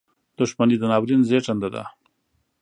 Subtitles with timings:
[0.37, 1.83] •دښمني د ناورین زیږنده ده.